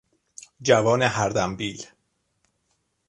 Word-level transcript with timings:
جوان 0.61 1.01
هردمبیل 1.01 1.85